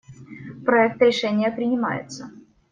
Проект 0.65 0.99
решения 0.99 1.51
принимается. 1.51 2.31